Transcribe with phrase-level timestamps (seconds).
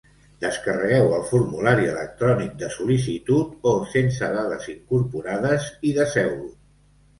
[0.43, 6.53] Descarregueu el formulari electrònic de sol·licitud o sense dades incorporades i deseu-lo.